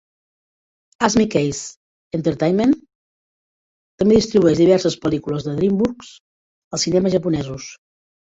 Asmik 1.07 1.35
Ace 1.41 2.15
Entertainment 2.19 2.73
també 4.03 4.17
distribueix 4.21 4.63
diverses 4.63 4.97
pel·lícules 5.05 5.47
de 5.51 5.55
DreamWorks 5.61 6.11
als 6.79 6.89
cinemes 6.89 7.17
japonesos. 7.19 7.71